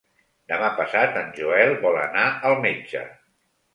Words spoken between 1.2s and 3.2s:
en Joel vol anar al metge.